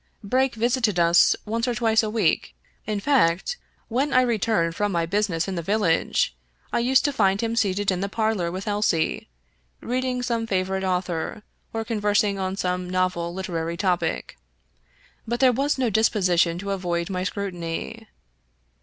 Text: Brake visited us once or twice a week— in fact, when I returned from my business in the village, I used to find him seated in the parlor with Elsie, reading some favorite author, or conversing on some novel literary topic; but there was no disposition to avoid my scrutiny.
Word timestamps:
Brake 0.23 0.55
visited 0.55 0.97
us 0.99 1.35
once 1.45 1.67
or 1.67 1.75
twice 1.75 2.01
a 2.01 2.09
week— 2.09 2.55
in 2.87 2.99
fact, 2.99 3.57
when 3.87 4.13
I 4.13 4.21
returned 4.23 4.73
from 4.75 4.91
my 4.91 5.05
business 5.05 5.47
in 5.47 5.53
the 5.53 5.61
village, 5.61 6.35
I 6.73 6.79
used 6.79 7.05
to 7.05 7.13
find 7.13 7.39
him 7.39 7.55
seated 7.55 7.91
in 7.91 7.99
the 8.01 8.09
parlor 8.09 8.51
with 8.51 8.67
Elsie, 8.67 9.29
reading 9.79 10.23
some 10.23 10.47
favorite 10.47 10.83
author, 10.83 11.43
or 11.71 11.85
conversing 11.85 12.39
on 12.39 12.55
some 12.57 12.89
novel 12.89 13.31
literary 13.31 13.77
topic; 13.77 14.39
but 15.27 15.39
there 15.39 15.51
was 15.53 15.77
no 15.77 15.91
disposition 15.91 16.57
to 16.57 16.71
avoid 16.71 17.11
my 17.11 17.23
scrutiny. 17.23 18.07